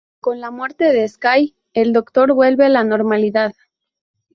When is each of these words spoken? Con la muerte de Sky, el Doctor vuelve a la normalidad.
Con 0.19 0.41
la 0.41 0.49
muerte 0.49 0.85
de 0.85 1.07
Sky, 1.07 1.55
el 1.73 1.93
Doctor 1.93 2.33
vuelve 2.33 2.65
a 2.65 2.69
la 2.69 2.83
normalidad. 2.83 3.53